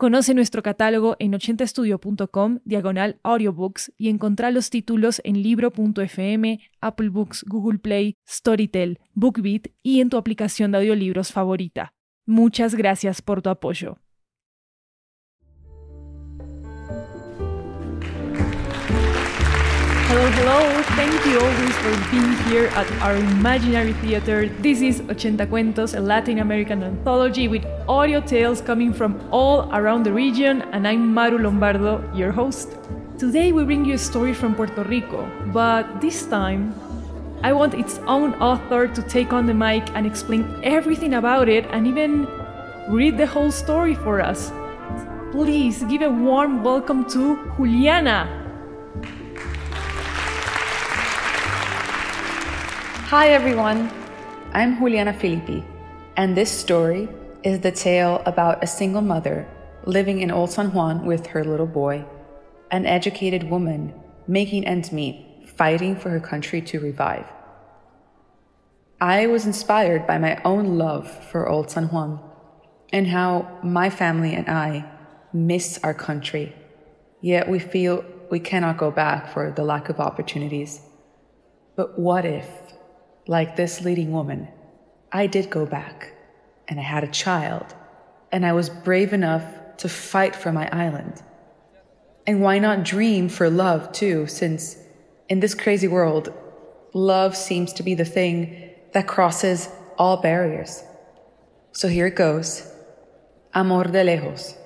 Conoce 0.00 0.32
nuestro 0.32 0.62
catálogo 0.62 1.16
en 1.18 1.34
80estudio.com, 1.34 2.60
diagonal 2.64 3.20
audiobooks, 3.22 3.92
y 3.98 4.08
encontrá 4.08 4.50
los 4.50 4.70
títulos 4.70 5.20
en 5.24 5.42
libro.fm, 5.42 6.58
Apple 6.80 7.10
Books, 7.10 7.44
Google 7.46 7.80
Play, 7.80 8.16
Storytel, 8.26 8.98
BookBeat 9.12 9.66
y 9.82 10.00
en 10.00 10.08
tu 10.08 10.16
aplicación 10.16 10.72
de 10.72 10.78
audiolibros 10.78 11.32
favorita. 11.32 11.92
Muchas 12.24 12.74
gracias 12.76 13.20
por 13.20 13.42
tu 13.42 13.50
apoyo. 13.50 13.98
Hello, 20.10 20.28
hello. 20.28 20.82
Thank 20.98 21.24
you 21.24 21.38
always 21.38 21.76
for 21.76 22.10
being 22.10 22.34
here 22.50 22.66
at 22.74 22.90
our 23.00 23.14
imaginary 23.14 23.92
theater. 24.02 24.48
This 24.58 24.82
is 24.82 25.02
Ochenta 25.02 25.46
Cuentos, 25.46 25.96
a 25.96 26.00
Latin 26.00 26.40
American 26.40 26.82
anthology 26.82 27.46
with 27.46 27.64
audio 27.86 28.20
tales 28.20 28.60
coming 28.60 28.92
from 28.92 29.22
all 29.30 29.72
around 29.72 30.02
the 30.02 30.12
region, 30.12 30.62
and 30.72 30.88
I'm 30.88 31.14
Maru 31.14 31.38
Lombardo, 31.38 32.02
your 32.12 32.32
host. 32.32 32.74
Today 33.18 33.52
we 33.52 33.62
bring 33.62 33.84
you 33.84 33.94
a 33.94 33.98
story 33.98 34.34
from 34.34 34.56
Puerto 34.56 34.82
Rico, 34.82 35.30
but 35.52 36.00
this 36.00 36.26
time 36.26 36.74
I 37.44 37.52
want 37.52 37.74
its 37.74 38.00
own 38.08 38.34
author 38.42 38.88
to 38.88 39.02
take 39.02 39.32
on 39.32 39.46
the 39.46 39.54
mic 39.54 39.94
and 39.94 40.04
explain 40.04 40.58
everything 40.64 41.14
about 41.14 41.48
it 41.48 41.66
and 41.70 41.86
even 41.86 42.26
read 42.88 43.16
the 43.16 43.28
whole 43.28 43.52
story 43.52 43.94
for 43.94 44.20
us. 44.20 44.50
Please 45.30 45.84
give 45.84 46.02
a 46.02 46.10
warm 46.10 46.64
welcome 46.64 47.08
to 47.10 47.38
Juliana. 47.56 48.39
Hi 53.10 53.30
everyone, 53.30 53.90
I'm 54.52 54.78
Juliana 54.78 55.12
Filippi, 55.12 55.64
and 56.16 56.36
this 56.36 56.48
story 56.48 57.08
is 57.42 57.58
the 57.58 57.72
tale 57.72 58.22
about 58.24 58.62
a 58.62 58.68
single 58.68 59.02
mother 59.02 59.48
living 59.84 60.20
in 60.20 60.30
Old 60.30 60.52
San 60.52 60.72
Juan 60.72 61.04
with 61.04 61.26
her 61.26 61.42
little 61.42 61.66
boy, 61.66 62.04
an 62.70 62.86
educated 62.86 63.50
woman 63.50 63.92
making 64.28 64.64
ends 64.64 64.92
meet, 64.92 65.26
fighting 65.56 65.96
for 65.96 66.10
her 66.10 66.20
country 66.20 66.62
to 66.62 66.78
revive. 66.78 67.26
I 69.00 69.26
was 69.26 69.44
inspired 69.44 70.06
by 70.06 70.18
my 70.18 70.40
own 70.44 70.78
love 70.78 71.10
for 71.32 71.48
Old 71.48 71.68
San 71.68 71.88
Juan 71.88 72.20
and 72.92 73.08
how 73.08 73.58
my 73.64 73.90
family 73.90 74.34
and 74.34 74.48
I 74.48 74.88
miss 75.32 75.80
our 75.82 75.94
country, 75.94 76.54
yet 77.20 77.48
we 77.48 77.58
feel 77.58 78.04
we 78.30 78.38
cannot 78.38 78.78
go 78.78 78.92
back 78.92 79.32
for 79.32 79.50
the 79.50 79.64
lack 79.64 79.88
of 79.88 79.98
opportunities. 79.98 80.80
But 81.74 81.98
what 81.98 82.24
if 82.24 82.46
like 83.30 83.54
this 83.54 83.80
leading 83.82 84.10
woman, 84.10 84.48
I 85.12 85.28
did 85.28 85.50
go 85.50 85.64
back 85.64 86.12
and 86.66 86.80
I 86.80 86.82
had 86.82 87.04
a 87.04 87.16
child 87.24 87.76
and 88.32 88.44
I 88.44 88.54
was 88.54 88.68
brave 88.68 89.12
enough 89.12 89.44
to 89.76 89.88
fight 89.88 90.34
for 90.34 90.50
my 90.50 90.68
island. 90.72 91.22
And 92.26 92.42
why 92.42 92.58
not 92.58 92.82
dream 92.82 93.28
for 93.28 93.48
love 93.48 93.92
too, 93.92 94.26
since 94.26 94.76
in 95.28 95.38
this 95.38 95.54
crazy 95.54 95.86
world, 95.86 96.34
love 96.92 97.36
seems 97.36 97.72
to 97.74 97.84
be 97.84 97.94
the 97.94 98.04
thing 98.04 98.70
that 98.94 99.06
crosses 99.06 99.68
all 99.96 100.16
barriers. 100.16 100.82
So 101.70 101.86
here 101.86 102.08
it 102.08 102.16
goes 102.16 102.68
Amor 103.54 103.84
de 103.84 104.02
lejos, 104.04 104.56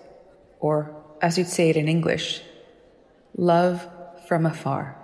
or 0.59 0.97
as 1.21 1.37
you'd 1.37 1.49
say 1.49 1.69
it 1.69 1.77
in 1.77 1.87
English, 1.87 2.41
love 3.37 3.87
from 4.27 4.47
afar. 4.47 5.03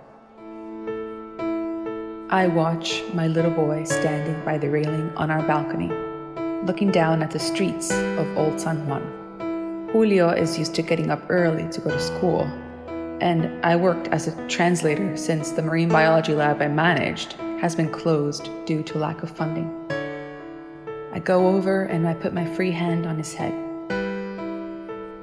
I 2.31 2.47
watch 2.47 3.03
my 3.13 3.27
little 3.27 3.51
boy 3.51 3.83
standing 3.83 4.41
by 4.45 4.57
the 4.57 4.69
railing 4.69 5.11
on 5.17 5.29
our 5.29 5.45
balcony, 5.45 5.89
looking 6.65 6.89
down 6.89 7.21
at 7.21 7.31
the 7.31 7.39
streets 7.39 7.91
of 7.91 8.37
Old 8.37 8.57
San 8.57 8.87
Juan. 8.87 9.89
Julio 9.91 10.29
is 10.29 10.57
used 10.57 10.73
to 10.75 10.81
getting 10.81 11.11
up 11.11 11.21
early 11.27 11.69
to 11.73 11.81
go 11.81 11.89
to 11.89 11.99
school, 11.99 12.43
and 13.19 13.51
I 13.65 13.75
worked 13.75 14.07
as 14.13 14.29
a 14.29 14.47
translator 14.47 15.17
since 15.17 15.51
the 15.51 15.61
marine 15.61 15.89
biology 15.89 16.33
lab 16.33 16.61
I 16.61 16.69
managed 16.69 17.33
has 17.59 17.75
been 17.75 17.91
closed 17.91 18.49
due 18.65 18.81
to 18.81 18.97
lack 18.97 19.23
of 19.23 19.29
funding. 19.29 19.69
I 21.11 21.19
go 21.19 21.49
over 21.49 21.83
and 21.83 22.07
I 22.07 22.13
put 22.13 22.33
my 22.33 22.45
free 22.55 22.71
hand 22.71 23.05
on 23.05 23.17
his 23.17 23.33
head. 23.33 23.51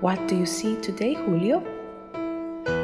What 0.03 0.29
do 0.29 0.37
you 0.37 0.45
see 0.45 0.79
today, 0.83 1.15
Julio? 1.15 1.65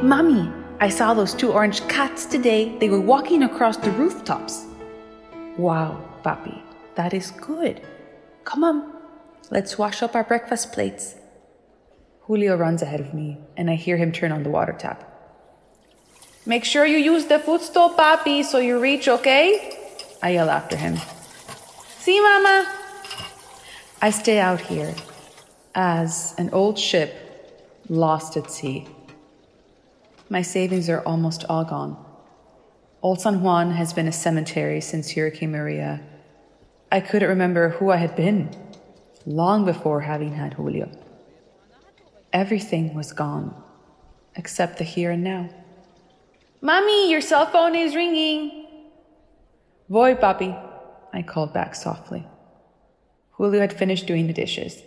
Mommy, 0.03 0.51
I 0.81 0.89
saw 0.89 1.15
those 1.15 1.35
two 1.35 1.53
orange 1.53 1.87
cats 1.89 2.27
today. 2.27 2.77
They 2.79 2.89
were 2.89 3.01
walking 3.01 3.43
across 3.45 3.77
the 3.77 3.91
rooftops. 3.93 4.67
Wow, 5.57 6.05
Papi, 6.25 6.61
that 6.97 7.15
is 7.15 7.31
good. 7.31 7.81
Come 8.45 8.65
on, 8.65 8.93
let's 9.51 9.79
wash 9.79 10.03
up 10.03 10.15
our 10.15 10.25
breakfast 10.25 10.73
plates. 10.73 11.15
Julio 12.23 12.57
runs 12.57 12.83
ahead 12.83 13.01
of 13.01 13.15
me, 13.15 13.39
and 13.57 13.71
I 13.71 13.77
hear 13.77 13.97
him 13.97 14.11
turn 14.11 14.33
on 14.33 14.43
the 14.43 14.51
water 14.51 14.73
tap. 14.73 15.11
Make 16.47 16.65
sure 16.65 16.85
you 16.85 16.99
use 16.99 17.27
the 17.27 17.39
foot 17.39 17.63
stove, 17.63 17.97
Papi, 17.97 18.45
so 18.45 18.59
you 18.59 18.81
reach, 18.81 19.09
okay? 19.09 19.79
I 20.23 20.31
yell 20.31 20.51
after 20.51 20.77
him. 20.77 20.99
See, 21.99 22.21
Mama? 22.21 22.67
I 24.03 24.11
stay 24.11 24.41
out 24.41 24.61
here 24.61 24.95
as 25.75 26.35
an 26.37 26.51
old 26.51 26.79
ship 26.79 27.15
lost 27.89 28.37
at 28.37 28.51
sea. 28.51 28.89
My 30.35 30.43
savings 30.43 30.89
are 30.89 31.01
almost 31.03 31.45
all 31.49 31.65
gone. 31.65 31.97
Old 33.03 33.21
San 33.21 33.41
Juan 33.41 33.71
has 33.71 33.93
been 33.93 34.09
a 34.09 34.21
cemetery 34.25 34.81
since 34.81 35.13
Hurricane 35.13 35.53
Maria. 35.53 36.03
I 36.91 36.99
couldn't 36.99 37.29
remember 37.29 37.69
who 37.69 37.93
I 37.93 37.99
had 37.99 38.17
been 38.17 38.51
long 39.27 39.65
before 39.65 40.01
having 40.01 40.33
had 40.33 40.55
Julio. 40.55 40.91
Everything 42.33 42.95
was 42.95 43.13
gone 43.13 43.55
except 44.35 44.79
the 44.79 44.83
here 44.83 45.13
and 45.13 45.23
now. 45.23 45.51
Mommy, 46.61 47.13
your 47.13 47.21
cell 47.21 47.47
phone 47.47 47.77
is 47.77 47.95
ringing. 47.95 48.67
Voy, 49.89 50.17
papi, 50.17 50.51
I 51.13 51.23
called 51.23 51.55
back 51.55 51.77
softly. 51.77 52.27
Julio 53.35 53.61
had 53.61 53.73
finished 53.73 54.09
doing 54.09 54.27
the 54.27 54.33
dishes. 54.33 54.83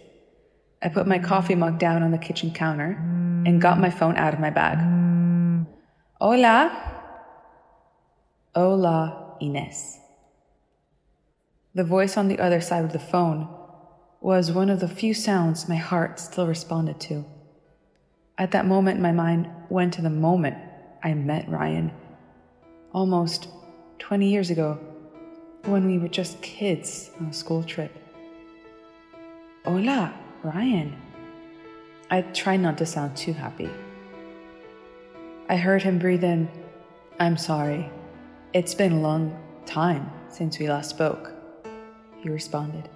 I 0.82 0.90
put 0.90 1.08
my 1.08 1.20
coffee 1.20 1.56
mug 1.56 1.80
down 1.80 2.04
on 2.04 2.12
the 2.12 2.18
kitchen 2.18 2.52
counter 2.52 3.02
and 3.46 3.62
got 3.62 3.80
my 3.80 3.90
phone 3.90 4.18
out 4.18 4.34
of 4.34 4.42
my 4.42 4.50
bag. 4.50 5.08
Hola. 6.20 6.72
Hola, 8.56 9.36
Inés. 9.40 9.98
The 11.76 11.84
voice 11.84 12.18
on 12.18 12.28
the 12.28 12.40
other 12.40 12.60
side 12.60 12.84
of 12.84 12.92
the 12.92 12.98
phone 12.98 13.48
was 14.20 14.52
one 14.52 14.72
of 14.72 14.80
the 14.80 14.88
few 14.88 15.14
sounds 15.14 15.70
my 15.70 15.76
heart 15.76 16.20
still 16.20 16.48
responded 16.48 17.00
to. 17.02 17.24
At 18.36 18.50
that 18.50 18.66
moment, 18.66 19.00
my 19.00 19.12
mind 19.12 19.48
went 19.70 19.94
to 19.94 20.02
the 20.02 20.10
moment 20.10 20.58
I 21.04 21.14
met 21.14 21.48
Ryan, 21.48 21.92
almost 22.94 23.50
20 24.00 24.28
years 24.28 24.50
ago, 24.50 24.80
when 25.66 25.86
we 25.86 26.00
were 26.00 26.08
just 26.08 26.42
kids 26.42 27.12
on 27.20 27.28
a 27.28 27.34
school 27.34 27.62
trip. 27.62 27.96
Hola, 29.66 30.16
Ryan. 30.42 31.00
I 32.10 32.22
tried 32.24 32.62
not 32.62 32.80
to 32.80 32.88
sound 32.88 33.16
too 33.16 33.34
happy. 33.34 33.70
I 35.50 35.56
heard 35.56 35.82
him 35.82 35.98
breathe 35.98 36.26
in, 36.26 36.50
I'm 37.22 37.38
sorry. 37.38 37.90
It's 38.52 38.76
been 38.76 38.92
a 38.92 39.00
long 39.00 39.34
time 39.66 40.12
since 40.28 40.60
we 40.60 40.68
last 40.68 40.90
spoke. 40.90 41.32
He 42.18 42.28
responded. 42.28 42.90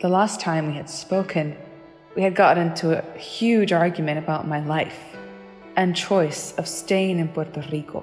The 0.00 0.08
last 0.08 0.40
time 0.40 0.68
we 0.68 0.72
had 0.72 0.88
spoken, 0.88 1.54
we 2.14 2.22
had 2.22 2.34
gotten 2.34 2.68
into 2.68 2.96
a 2.96 3.18
huge 3.18 3.74
argument 3.74 4.18
about 4.18 4.48
my 4.48 4.60
life 4.60 5.16
and 5.76 5.94
choice 5.94 6.54
of 6.56 6.66
staying 6.66 7.18
in 7.18 7.28
Puerto 7.28 7.62
Rico. 7.70 8.02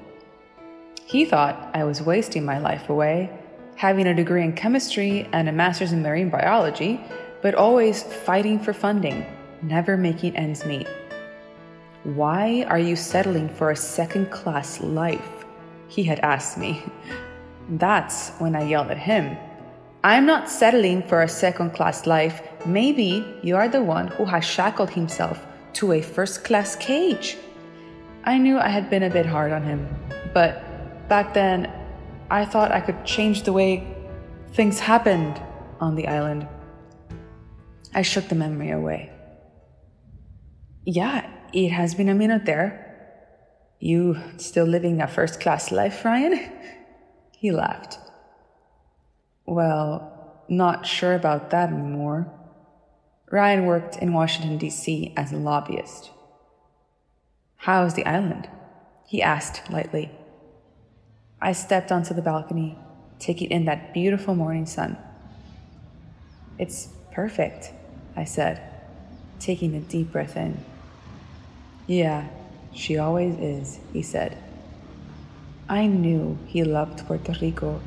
He 1.03 1.25
thought 1.25 1.71
I 1.73 1.85
was 1.85 1.99
wasting 1.99 2.45
my 2.45 2.59
life 2.59 2.89
away, 2.89 3.31
having 3.75 4.05
a 4.05 4.13
degree 4.13 4.43
in 4.43 4.53
chemistry 4.53 5.27
and 5.33 5.49
a 5.49 5.51
master's 5.51 5.93
in 5.93 6.03
marine 6.03 6.29
biology, 6.29 7.01
but 7.41 7.55
always 7.55 8.03
fighting 8.03 8.59
for 8.59 8.71
funding, 8.71 9.25
never 9.63 9.97
making 9.97 10.35
ends 10.35 10.63
meet. 10.63 10.87
Why 12.03 12.65
are 12.67 12.79
you 12.79 12.95
settling 12.95 13.47
for 13.47 13.71
a 13.71 13.75
second 13.75 14.29
class 14.29 14.81
life? 14.81 15.45
He 15.87 16.03
had 16.03 16.19
asked 16.19 16.57
me. 16.57 16.83
That's 17.69 18.31
when 18.39 18.55
I 18.55 18.67
yelled 18.67 18.91
at 18.91 18.97
him. 18.97 19.37
I'm 20.03 20.25
not 20.25 20.49
settling 20.49 21.03
for 21.03 21.21
a 21.21 21.29
second 21.29 21.71
class 21.73 22.05
life 22.05 22.41
maybe 22.65 23.25
you 23.41 23.55
are 23.55 23.69
the 23.69 23.81
one 23.81 24.07
who 24.07 24.25
has 24.25 24.43
shackled 24.43 24.89
himself 24.89 25.45
to 25.73 25.93
a 25.93 26.01
first 26.01 26.43
class 26.43 26.75
cage. 26.75 27.37
I 28.25 28.37
knew 28.37 28.57
I 28.57 28.67
had 28.67 28.89
been 28.89 29.03
a 29.03 29.09
bit 29.09 29.25
hard 29.25 29.51
on 29.51 29.63
him, 29.63 29.87
but 30.33 31.07
back 31.07 31.33
then 31.33 31.71
I 32.29 32.45
thought 32.45 32.71
I 32.71 32.81
could 32.81 33.05
change 33.05 33.43
the 33.43 33.53
way 33.53 33.87
things 34.51 34.79
happened 34.79 35.41
on 35.79 35.95
the 35.95 36.07
island. 36.07 36.47
I 37.93 38.01
shook 38.01 38.27
the 38.27 38.35
memory 38.35 38.71
away. 38.71 39.11
Yeah, 40.85 41.29
it 41.53 41.69
has 41.69 41.95
been 41.95 42.09
a 42.09 42.15
minute 42.15 42.45
there. 42.45 42.79
You 43.79 44.17
still 44.37 44.65
living 44.65 45.01
a 45.01 45.07
first 45.07 45.39
class 45.39 45.71
life, 45.71 46.03
Ryan? 46.03 46.51
He 47.37 47.51
laughed. 47.51 47.99
Well, 49.45 50.45
not 50.47 50.87
sure 50.87 51.13
about 51.13 51.49
that 51.49 51.73
anymore. 51.73 52.31
Ryan 53.29 53.65
worked 53.65 53.97
in 53.97 54.13
Washington, 54.13 54.57
D.C. 54.57 55.13
as 55.17 55.33
a 55.33 55.35
lobbyist. 55.35 56.11
How's 57.57 57.95
the 57.95 58.05
island? 58.05 58.47
He 59.05 59.21
asked 59.21 59.69
lightly. 59.69 60.09
I 61.41 61.51
stepped 61.51 61.91
onto 61.91 62.13
the 62.13 62.21
balcony, 62.21 62.77
taking 63.19 63.51
in 63.51 63.65
that 63.65 63.93
beautiful 63.93 64.35
morning 64.35 64.65
sun. 64.65 64.97
It's 66.57 66.87
perfect, 67.11 67.73
I 68.15 68.23
said, 68.23 68.61
taking 69.41 69.75
a 69.75 69.81
deep 69.81 70.13
breath 70.13 70.37
in. 70.37 70.63
Yeah, 71.87 72.27
she 72.73 72.97
always 72.97 73.35
is, 73.37 73.79
he 73.91 74.01
said. 74.01 74.37
I 75.69 75.87
knew 75.87 76.37
he 76.45 76.63
loved 76.63 77.05
Puerto 77.05 77.35
Rico, 77.41 77.81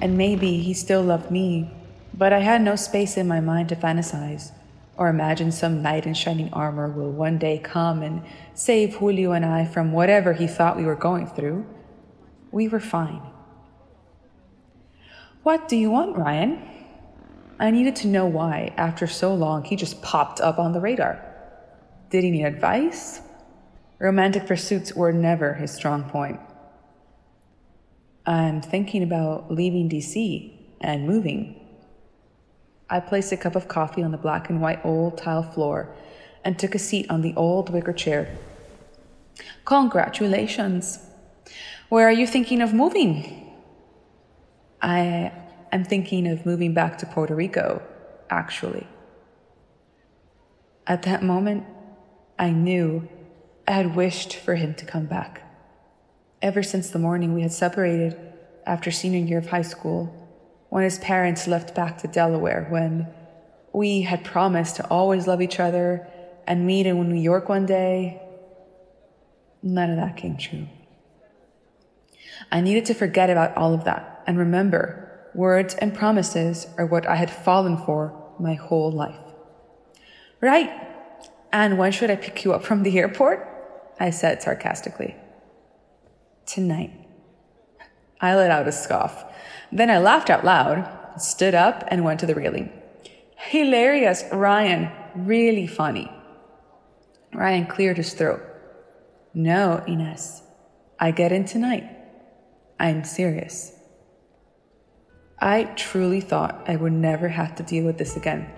and 0.00 0.16
maybe 0.16 0.58
he 0.58 0.74
still 0.74 1.02
loved 1.02 1.30
me, 1.30 1.70
but 2.14 2.32
I 2.32 2.40
had 2.40 2.62
no 2.62 2.76
space 2.76 3.16
in 3.16 3.28
my 3.28 3.40
mind 3.40 3.68
to 3.70 3.76
fantasize 3.76 4.52
or 4.96 5.08
imagine 5.08 5.50
some 5.50 5.82
knight 5.82 6.06
in 6.06 6.14
shining 6.14 6.52
armor 6.52 6.88
will 6.88 7.10
one 7.10 7.38
day 7.38 7.58
come 7.58 8.02
and 8.02 8.22
save 8.54 8.94
Julio 8.96 9.32
and 9.32 9.44
I 9.44 9.64
from 9.64 9.92
whatever 9.92 10.32
he 10.32 10.46
thought 10.46 10.76
we 10.76 10.84
were 10.84 10.96
going 10.96 11.26
through. 11.26 11.66
We 12.50 12.68
were 12.68 12.80
fine. 12.80 13.22
What 15.42 15.68
do 15.68 15.76
you 15.76 15.90
want, 15.90 16.16
Ryan? 16.16 16.62
I 17.58 17.70
needed 17.70 17.96
to 17.96 18.06
know 18.06 18.26
why, 18.26 18.72
after 18.76 19.06
so 19.06 19.34
long, 19.34 19.64
he 19.64 19.76
just 19.76 20.02
popped 20.02 20.40
up 20.40 20.58
on 20.58 20.72
the 20.72 20.80
radar. 20.80 21.24
Did 22.10 22.24
he 22.24 22.30
need 22.30 22.44
advice? 22.44 23.22
Romantic 24.02 24.48
pursuits 24.48 24.96
were 24.96 25.12
never 25.12 25.54
his 25.54 25.70
strong 25.70 26.02
point. 26.02 26.40
I'm 28.26 28.60
thinking 28.60 29.04
about 29.04 29.48
leaving 29.48 29.88
DC 29.88 30.52
and 30.80 31.06
moving. 31.06 31.64
I 32.90 32.98
placed 32.98 33.30
a 33.30 33.36
cup 33.36 33.54
of 33.54 33.68
coffee 33.68 34.02
on 34.02 34.10
the 34.10 34.18
black 34.18 34.50
and 34.50 34.60
white 34.60 34.84
old 34.84 35.18
tile 35.18 35.44
floor 35.44 35.94
and 36.44 36.58
took 36.58 36.74
a 36.74 36.80
seat 36.80 37.08
on 37.10 37.22
the 37.22 37.32
old 37.36 37.70
wicker 37.70 37.92
chair. 37.92 38.36
Congratulations. 39.66 40.98
Where 41.88 42.08
are 42.08 42.18
you 42.20 42.26
thinking 42.26 42.60
of 42.60 42.74
moving? 42.74 43.54
I 44.82 45.30
am 45.70 45.84
thinking 45.84 46.26
of 46.26 46.44
moving 46.44 46.74
back 46.74 46.98
to 46.98 47.06
Puerto 47.06 47.36
Rico, 47.36 47.80
actually. 48.28 48.88
At 50.88 51.02
that 51.02 51.22
moment, 51.22 51.62
I 52.36 52.50
knew 52.50 53.08
I 53.66 53.72
had 53.72 53.94
wished 53.94 54.36
for 54.36 54.54
him 54.56 54.74
to 54.74 54.84
come 54.84 55.06
back. 55.06 55.42
Ever 56.40 56.62
since 56.62 56.90
the 56.90 56.98
morning 56.98 57.34
we 57.34 57.42
had 57.42 57.52
separated 57.52 58.18
after 58.66 58.90
senior 58.90 59.24
year 59.24 59.38
of 59.38 59.46
high 59.46 59.62
school, 59.62 60.18
when 60.68 60.84
his 60.84 60.98
parents 60.98 61.46
left 61.46 61.74
back 61.74 61.98
to 61.98 62.08
Delaware, 62.08 62.66
when 62.70 63.06
we 63.72 64.02
had 64.02 64.24
promised 64.24 64.76
to 64.76 64.86
always 64.88 65.26
love 65.26 65.40
each 65.40 65.60
other 65.60 66.06
and 66.46 66.66
meet 66.66 66.86
in 66.86 67.08
New 67.08 67.20
York 67.20 67.48
one 67.48 67.66
day, 67.66 68.20
none 69.62 69.90
of 69.90 69.96
that 69.96 70.16
came 70.16 70.36
true. 70.36 70.66
I 72.50 72.60
needed 72.60 72.86
to 72.86 72.94
forget 72.94 73.30
about 73.30 73.56
all 73.56 73.74
of 73.74 73.84
that 73.84 74.24
and 74.26 74.36
remember 74.38 75.28
words 75.34 75.74
and 75.74 75.94
promises 75.94 76.66
are 76.76 76.86
what 76.86 77.06
I 77.06 77.16
had 77.16 77.30
fallen 77.30 77.76
for 77.76 78.34
my 78.38 78.54
whole 78.54 78.90
life. 78.90 79.20
Right. 80.40 80.70
And 81.52 81.78
when 81.78 81.92
should 81.92 82.10
I 82.10 82.16
pick 82.16 82.44
you 82.44 82.52
up 82.52 82.64
from 82.64 82.82
the 82.82 82.98
airport? 82.98 83.51
I 83.98 84.10
said 84.10 84.42
sarcastically. 84.42 85.16
Tonight. 86.46 86.92
I 88.20 88.34
let 88.36 88.50
out 88.50 88.68
a 88.68 88.72
scoff. 88.72 89.24
Then 89.70 89.90
I 89.90 89.98
laughed 89.98 90.30
out 90.30 90.44
loud, 90.44 90.88
stood 91.20 91.54
up, 91.54 91.84
and 91.88 92.04
went 92.04 92.20
to 92.20 92.26
the 92.26 92.34
railing. 92.34 92.70
Hilarious, 93.36 94.24
Ryan. 94.32 94.90
Really 95.14 95.66
funny. 95.66 96.10
Ryan 97.34 97.66
cleared 97.66 97.96
his 97.96 98.14
throat. 98.14 98.42
No, 99.34 99.82
Ines. 99.86 100.42
I 101.00 101.10
get 101.10 101.32
in 101.32 101.44
tonight. 101.44 101.88
I'm 102.78 103.04
serious. 103.04 103.72
I 105.40 105.64
truly 105.74 106.20
thought 106.20 106.64
I 106.68 106.76
would 106.76 106.92
never 106.92 107.28
have 107.28 107.56
to 107.56 107.62
deal 107.64 107.84
with 107.84 107.98
this 107.98 108.16
again. 108.16 108.48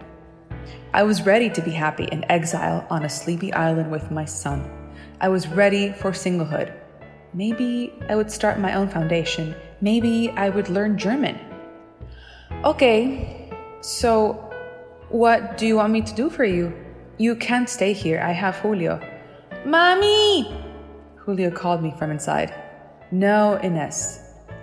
I 0.93 1.03
was 1.05 1.25
ready 1.25 1.49
to 1.51 1.63
be 1.63 1.71
happy 1.71 2.05
in 2.05 2.31
exile 2.31 2.87
on 2.91 3.05
a 3.05 3.09
sleepy 3.09 3.53
island 3.53 3.91
with 3.91 4.11
my 4.11 4.27
son. 4.27 4.84
I 5.21 5.29
was 5.29 5.49
ready 5.49 5.93
for 5.93 6.13
singlehood. 6.13 6.73
Maybe 7.33 7.93
I 8.09 8.17
would 8.17 8.31
start 8.31 8.59
my 8.59 8.75
own 8.75 8.89
foundation. 8.89 9.55
Maybe 9.81 10.31
I 10.37 10.49
would 10.51 10.69
learn 10.69 10.97
German. 10.99 11.39
Okay, 12.65 13.51
so 13.81 14.51
what 15.09 15.59
do 15.59 15.67
you 15.67 15.77
want 15.77 15.93
me 15.93 16.03
to 16.03 16.15
do 16.15 16.31
for 16.31 16.45
you? 16.45 16.73
You 17.19 17.37
can't 17.37 17.69
stay 17.69 17.93
here. 17.93 18.21
I 18.21 18.33
have 18.33 18.57
Julio. 18.57 19.01
Mommy! 19.65 20.65
Julio 21.17 21.51
called 21.51 21.83
me 21.83 21.95
from 21.99 22.11
inside. 22.11 22.55
No, 23.11 23.59
Ines. 23.63 24.21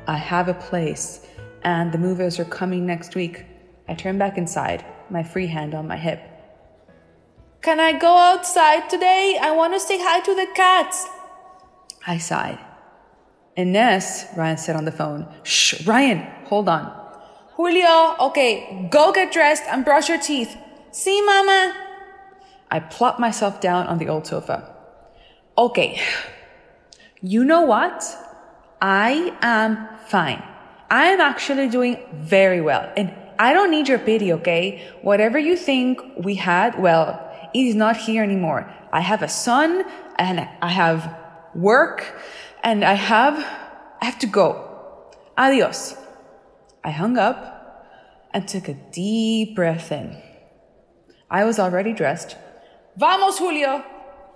I 0.08 0.18
have 0.18 0.48
a 0.48 0.54
place, 0.54 1.26
and 1.64 1.92
the 1.92 1.98
movers 1.98 2.40
are 2.40 2.46
coming 2.46 2.86
next 2.86 3.16
week. 3.16 3.46
I 3.88 3.94
turned 3.94 4.20
back 4.20 4.38
inside, 4.38 4.86
my 5.10 5.24
free 5.24 5.48
hand 5.48 5.74
on 5.74 5.88
my 5.88 5.98
hip. 5.98 6.22
Can 7.62 7.80
I 7.80 7.94
go 7.94 8.18
outside 8.18 8.90
today? 8.90 9.38
I 9.40 9.52
want 9.52 9.74
to 9.74 9.80
say 9.80 10.00
hi 10.00 10.20
to 10.22 10.34
the 10.34 10.48
cats. 10.56 11.08
I 12.08 12.18
sighed. 12.18 12.58
Ines, 13.56 14.26
Ryan 14.36 14.58
said 14.58 14.76
on 14.76 14.86
the 14.86 14.92
phone. 14.92 15.28
Shh, 15.44 15.86
Ryan, 15.86 16.26
hold 16.46 16.68
on. 16.68 16.92
Julio, 17.56 18.16
okay, 18.20 18.88
go 18.90 19.12
get 19.12 19.32
dressed 19.32 19.64
and 19.70 19.86
brush 19.86 20.10
your 20.10 20.18
teeth. 20.18 20.58
See, 20.92 21.22
Mama? 21.22 21.76
I 22.72 22.80
plopped 22.80 23.20
myself 23.20 23.62
down 23.62 23.86
on 23.86 24.00
the 24.00 24.10
old 24.10 24.26
sofa. 24.26 24.74
Okay, 25.56 26.02
you 27.22 27.44
know 27.46 27.62
what? 27.62 28.04
I 28.82 29.38
am 29.44 29.88
fine. 30.08 30.42
I 30.90 31.08
am 31.08 31.22
actually 31.22 31.70
doing 31.70 32.00
very 32.14 32.62
well. 32.62 32.92
And 32.98 33.14
I 33.38 33.54
don't 33.54 33.70
need 33.70 33.88
your 33.88 34.00
pity, 34.00 34.34
okay? 34.34 34.82
Whatever 35.04 35.38
you 35.38 35.56
think 35.56 36.02
we 36.18 36.36
had, 36.36 36.80
well, 36.82 37.31
is 37.54 37.76
not 37.76 37.98
here 37.98 38.24
anymore. 38.24 38.72
I 38.92 39.02
have 39.02 39.22
a 39.22 39.28
son 39.28 39.84
and 40.18 40.48
I 40.62 40.70
have 40.70 41.16
work 41.56 42.20
and 42.64 42.84
I 42.84 42.94
have, 42.94 43.38
I 44.02 44.06
have 44.06 44.20
to 44.20 44.28
go. 44.28 44.68
Adios. 45.38 45.96
I 46.84 46.92
hung 46.92 47.18
up 47.18 47.88
and 48.34 48.48
took 48.48 48.68
a 48.68 48.74
deep 48.74 49.56
breath 49.56 49.92
in. 49.92 50.22
I 51.30 51.44
was 51.46 51.60
already 51.60 51.94
dressed. 51.94 52.36
Vamos, 52.98 53.38
Julio! 53.38 53.84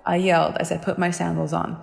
I 0.06 0.18
yelled 0.18 0.58
as 0.58 0.72
I 0.72 0.78
put 0.78 0.98
my 0.98 1.12
sandals 1.12 1.54
on. 1.54 1.82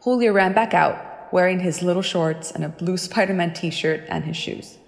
Julio 0.00 0.32
ran 0.32 0.52
back 0.52 0.74
out, 0.74 1.32
wearing 1.32 1.60
his 1.60 1.82
little 1.82 2.02
shorts 2.02 2.50
and 2.50 2.64
a 2.64 2.68
blue 2.68 2.96
Spider 2.96 3.34
Man 3.34 3.54
t 3.54 3.70
shirt 3.70 4.02
and 4.08 4.24
his 4.24 4.36
shoes. 4.36 4.78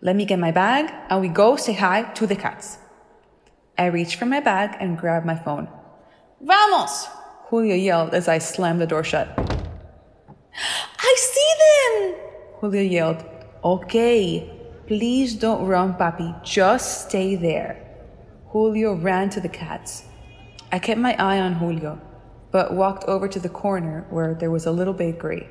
Let 0.00 0.16
me 0.16 0.24
get 0.24 0.38
my 0.38 0.50
bag 0.50 0.92
and 1.08 1.20
we 1.20 1.28
go 1.28 1.56
say 1.56 1.72
hi 1.72 2.02
to 2.14 2.26
the 2.26 2.34
cats. 2.34 2.78
I 3.78 3.86
reached 3.86 4.16
for 4.16 4.26
my 4.26 4.40
bag 4.40 4.76
and 4.80 4.98
grabbed 4.98 5.26
my 5.26 5.36
phone. 5.36 5.68
Vamos! 6.40 7.06
Julio 7.46 7.74
yelled 7.74 8.14
as 8.14 8.28
I 8.28 8.38
slammed 8.38 8.80
the 8.80 8.86
door 8.86 9.04
shut. 9.04 9.28
I 10.98 11.14
see 11.16 11.52
them! 11.64 12.14
Julio 12.60 12.82
yelled. 12.82 13.24
Okay, 13.64 14.50
please 14.86 15.34
don't 15.34 15.66
run, 15.66 15.94
Papi. 15.94 16.42
Just 16.42 17.08
stay 17.08 17.36
there. 17.36 17.78
Julio 18.48 18.94
ran 18.94 19.30
to 19.30 19.40
the 19.40 19.48
cats. 19.48 20.04
I 20.70 20.78
kept 20.78 21.00
my 21.00 21.14
eye 21.16 21.40
on 21.40 21.54
Julio, 21.54 22.00
but 22.50 22.74
walked 22.74 23.04
over 23.04 23.28
to 23.28 23.38
the 23.38 23.48
corner 23.48 24.06
where 24.10 24.34
there 24.34 24.50
was 24.50 24.66
a 24.66 24.72
little 24.72 24.94
bakery. 24.94 25.48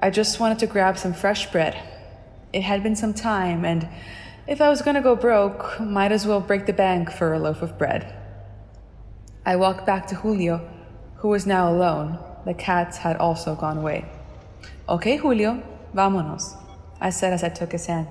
I 0.00 0.10
just 0.10 0.40
wanted 0.40 0.58
to 0.60 0.66
grab 0.66 0.98
some 0.98 1.12
fresh 1.12 1.50
bread. 1.50 1.76
It 2.52 2.62
had 2.62 2.82
been 2.82 2.96
some 2.96 3.14
time, 3.14 3.64
and 3.64 3.88
if 4.46 4.60
I 4.60 4.68
was 4.68 4.82
gonna 4.82 5.02
go 5.02 5.14
broke, 5.14 5.78
might 5.80 6.12
as 6.12 6.26
well 6.26 6.40
break 6.40 6.66
the 6.66 6.72
bank 6.72 7.10
for 7.10 7.32
a 7.32 7.38
loaf 7.38 7.62
of 7.62 7.78
bread. 7.78 8.14
I 9.46 9.56
walked 9.56 9.86
back 9.86 10.06
to 10.08 10.16
Julio, 10.16 10.68
who 11.16 11.28
was 11.28 11.46
now 11.46 11.70
alone. 11.70 12.18
The 12.44 12.54
cats 12.54 12.96
had 12.96 13.16
also 13.16 13.54
gone 13.54 13.78
away. 13.78 14.04
Okay, 14.88 15.16
Julio, 15.16 15.62
vámonos, 15.94 16.56
I 17.00 17.10
said 17.10 17.32
as 17.32 17.44
I 17.44 17.48
took 17.48 17.72
his 17.72 17.86
hand. 17.86 18.08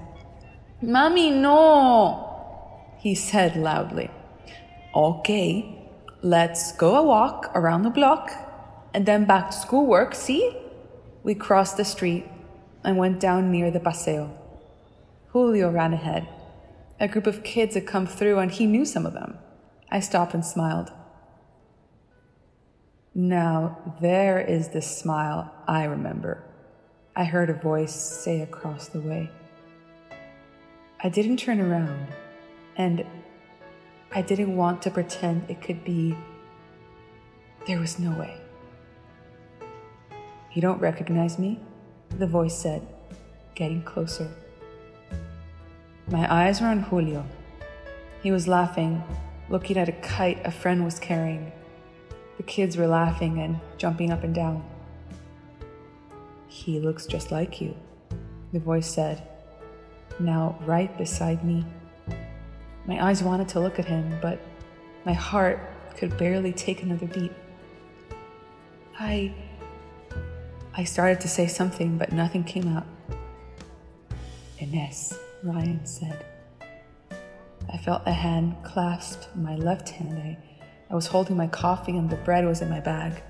Mami, 0.81 1.33
no! 1.33 2.27
he 2.97 3.15
said 3.15 3.55
loudly. 3.55 4.09
Okay, 4.93 5.89
let's 6.21 6.71
go 6.73 6.95
a 6.95 7.03
walk 7.03 7.51
around 7.55 7.83
the 7.83 7.89
block 7.89 8.31
and 8.93 9.05
then 9.05 9.25
back 9.25 9.51
to 9.51 9.57
schoolwork, 9.57 10.15
see? 10.15 10.55
We 11.23 11.35
crossed 11.35 11.77
the 11.77 11.85
street 11.85 12.25
and 12.83 12.97
went 12.97 13.19
down 13.19 13.51
near 13.51 13.71
the 13.71 13.79
paseo. 13.79 14.40
Julio 15.31 15.71
ran 15.71 15.93
ahead. 15.93 16.27
A 16.99 17.07
group 17.07 17.25
of 17.25 17.43
kids 17.43 17.75
had 17.75 17.87
come 17.87 18.05
through 18.05 18.39
and 18.39 18.51
he 18.51 18.65
knew 18.65 18.85
some 18.85 19.05
of 19.05 19.13
them. 19.13 19.37
I 19.89 20.01
stopped 20.01 20.33
and 20.33 20.45
smiled. 20.45 20.91
Now, 23.13 23.95
there 24.01 24.39
is 24.39 24.69
the 24.69 24.81
smile 24.81 25.53
I 25.67 25.85
remember. 25.85 26.43
I 27.15 27.25
heard 27.25 27.49
a 27.49 27.53
voice 27.53 27.93
say 27.93 28.41
across 28.41 28.87
the 28.87 29.01
way. 29.01 29.29
I 31.03 31.09
didn't 31.09 31.37
turn 31.37 31.59
around, 31.59 32.07
and 32.77 33.05
I 34.13 34.21
didn't 34.21 34.55
want 34.55 34.81
to 34.83 34.91
pretend 34.91 35.49
it 35.49 35.61
could 35.61 35.83
be. 35.83 36.15
There 37.67 37.79
was 37.79 37.99
no 37.99 38.11
way. 38.17 38.39
You 40.53 40.61
don't 40.61 40.79
recognize 40.79 41.37
me? 41.37 41.59
The 42.17 42.27
voice 42.27 42.57
said, 42.57 42.87
getting 43.55 43.81
closer. 43.83 44.29
My 46.09 46.31
eyes 46.33 46.61
were 46.61 46.67
on 46.67 46.81
Julio. 46.81 47.25
He 48.21 48.31
was 48.31 48.47
laughing, 48.47 49.03
looking 49.49 49.77
at 49.77 49.89
a 49.89 49.93
kite 49.93 50.45
a 50.45 50.51
friend 50.51 50.83
was 50.83 50.99
carrying. 50.99 51.51
The 52.37 52.43
kids 52.43 52.77
were 52.77 52.87
laughing 52.87 53.39
and 53.39 53.59
jumping 53.77 54.11
up 54.11 54.23
and 54.23 54.33
down. 54.33 54.63
He 56.47 56.79
looks 56.79 57.05
just 57.05 57.31
like 57.31 57.61
you, 57.61 57.75
the 58.51 58.59
voice 58.59 58.87
said, 58.87 59.27
now 60.19 60.57
right 60.65 60.95
beside 60.97 61.43
me. 61.43 61.65
My 62.85 63.03
eyes 63.05 63.23
wanted 63.23 63.47
to 63.49 63.59
look 63.59 63.79
at 63.79 63.85
him, 63.85 64.17
but 64.21 64.39
my 65.05 65.13
heart 65.13 65.59
could 65.97 66.17
barely 66.17 66.51
take 66.51 66.83
another 66.83 67.07
beat. 67.07 67.31
I. 68.99 69.33
I 70.73 70.85
started 70.85 71.19
to 71.21 71.27
say 71.27 71.47
something, 71.47 71.97
but 71.97 72.13
nothing 72.13 72.43
came 72.43 72.67
out. 72.75 72.85
Ines, 74.59 75.17
Ryan 75.43 75.85
said. 75.85 76.25
I 77.71 77.77
felt 77.77 78.03
a 78.05 78.11
hand 78.11 78.55
clasp 78.63 79.23
my 79.35 79.55
left 79.55 79.89
hand. 79.89 80.17
I 80.17 80.37
I 80.91 80.95
was 80.95 81.07
holding 81.07 81.37
my 81.37 81.47
coffee 81.47 81.95
and 81.95 82.09
the 82.09 82.17
bread 82.17 82.45
was 82.45 82.61
in 82.61 82.69
my 82.69 82.81
bag. 82.81 83.23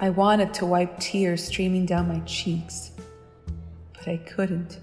I 0.00 0.10
wanted 0.10 0.54
to 0.54 0.66
wipe 0.66 1.00
tears 1.00 1.42
streaming 1.42 1.86
down 1.86 2.06
my 2.06 2.20
cheeks, 2.20 2.92
but 3.94 4.06
I 4.06 4.18
couldn't. 4.18 4.78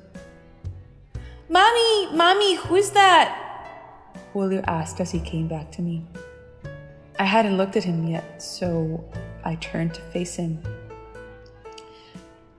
Mommy, 1.48 2.12
Mommy, 2.14 2.56
who's 2.56 2.90
that? 2.90 3.42
Julio 4.34 4.62
asked 4.68 5.00
as 5.00 5.10
he 5.10 5.22
came 5.22 5.48
back 5.48 5.72
to 5.72 5.82
me. 5.82 6.06
I 7.18 7.24
hadn't 7.24 7.56
looked 7.56 7.78
at 7.78 7.86
him 7.86 8.06
yet, 8.06 8.44
so 8.44 9.10
I 9.46 9.56
turned 9.56 9.94
to 9.94 10.02
face 10.02 10.36
him. 10.36 10.62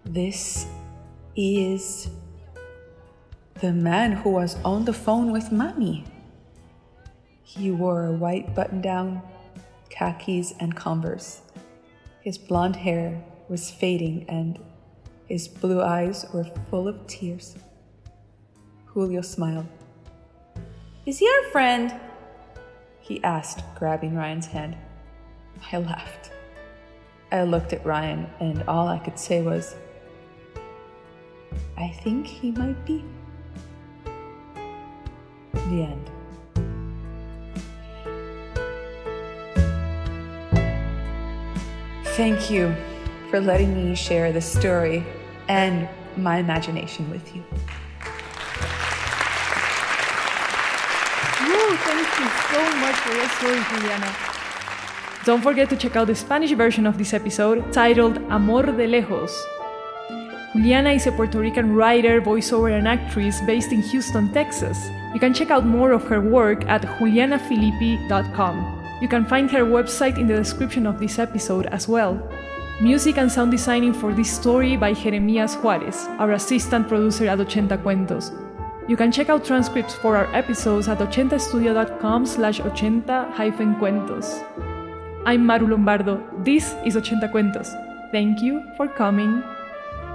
This 0.06 0.66
is 1.36 2.08
the 3.60 3.72
man 3.72 4.12
who 4.12 4.30
was 4.30 4.56
on 4.64 4.84
the 4.84 4.92
phone 4.92 5.32
with 5.32 5.50
Mommy. 5.50 6.04
He 7.42 7.70
wore 7.70 8.04
a 8.04 8.12
white 8.12 8.54
button 8.54 8.82
down, 8.82 9.22
khakis, 9.88 10.52
and 10.60 10.76
Converse. 10.76 11.40
His 12.20 12.36
blond 12.36 12.76
hair 12.76 13.22
was 13.48 13.70
fading 13.70 14.26
and 14.28 14.58
his 15.26 15.48
blue 15.48 15.80
eyes 15.80 16.26
were 16.34 16.44
full 16.70 16.86
of 16.86 17.06
tears. 17.06 17.56
Julio 18.84 19.22
smiled. 19.22 19.66
Is 21.06 21.18
he 21.18 21.26
our 21.26 21.50
friend? 21.50 21.94
He 23.00 23.22
asked, 23.25 23.62
grabbing 23.75 24.14
Ryan's 24.14 24.46
hand. 24.46 24.76
I 25.72 25.78
laughed. 25.78 26.30
I 27.32 27.42
looked 27.44 27.72
at 27.72 27.84
Ryan, 27.86 28.28
and 28.38 28.62
all 28.64 28.86
I 28.86 28.98
could 28.98 29.18
say 29.18 29.42
was, 29.42 29.76
I 31.76 31.88
think 32.02 32.26
he 32.26 32.50
might 32.50 32.84
be. 32.84 33.04
The 35.70 35.82
end. 35.82 36.11
Thank 42.16 42.50
you 42.50 42.75
for 43.30 43.40
letting 43.40 43.75
me 43.75 43.94
share 43.94 44.32
the 44.32 44.40
story 44.40 45.04
and 45.49 45.88
my 46.16 46.38
imagination 46.38 47.11
with 47.11 47.35
you. 47.35 47.42
Thank 51.78 52.18
you 52.18 52.28
so 52.50 52.76
much 52.78 52.96
for 52.96 53.14
your 53.14 53.28
story, 53.28 53.80
Juliana. 53.80 54.16
Don't 55.25 55.42
forget 55.42 55.68
to 55.70 55.76
check 55.76 55.96
out 55.96 56.06
the 56.06 56.14
Spanish 56.14 56.52
version 56.52 56.87
of 56.87 56.96
this 56.96 57.12
episode 57.12 57.73
titled 57.73 58.18
Amor 58.30 58.62
de 58.62 58.87
Lejos. 58.87 59.55
Juliana 60.56 60.92
is 60.92 61.06
a 61.06 61.12
Puerto 61.12 61.38
Rican 61.38 61.76
writer, 61.76 62.22
voiceover, 62.22 62.72
and 62.72 62.88
actress 62.88 63.42
based 63.42 63.72
in 63.72 63.82
Houston, 63.82 64.32
Texas. 64.32 64.88
You 65.12 65.20
can 65.20 65.34
check 65.34 65.50
out 65.50 65.66
more 65.66 65.92
of 65.92 66.04
her 66.04 66.18
work 66.18 66.64
at 66.64 66.80
julianafilippi.com. 66.80 68.82
You 69.02 69.06
can 69.06 69.26
find 69.26 69.50
her 69.50 69.64
website 69.64 70.16
in 70.16 70.26
the 70.26 70.36
description 70.36 70.86
of 70.86 70.98
this 70.98 71.18
episode 71.18 71.66
as 71.66 71.86
well. 71.86 72.18
Music 72.80 73.18
and 73.18 73.30
sound 73.30 73.50
designing 73.50 73.92
for 73.92 74.14
this 74.14 74.30
story 74.30 74.78
by 74.78 74.94
Jeremias 74.94 75.56
Juarez, 75.56 76.06
our 76.18 76.32
assistant 76.32 76.88
producer 76.88 77.28
at 77.28 77.38
Ochenta 77.38 77.76
Cuentos. 77.76 78.32
You 78.88 78.96
can 78.96 79.12
check 79.12 79.28
out 79.28 79.44
transcripts 79.44 79.94
for 79.94 80.16
our 80.16 80.34
episodes 80.34 80.88
at 80.88 81.00
ochentastudio.com 81.00 82.25
slash 82.25 82.60
ochenta 82.60 83.30
hyphen 83.32 83.75
cuentos. 83.75 84.42
I'm 85.26 85.44
Maru 85.44 85.66
Lombardo. 85.66 86.22
This 86.38 86.75
is 86.86 86.96
Ochenta 86.96 87.30
Cuentos. 87.30 87.75
Thank 88.10 88.40
you 88.40 88.62
for 88.78 88.88
coming. 88.88 89.42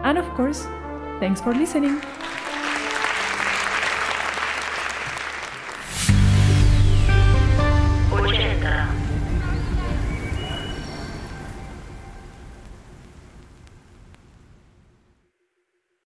And 0.03 0.17
of 0.17 0.27
course, 0.33 0.67
thanks 1.19 1.41
for 1.41 1.53
listening. 1.53 2.01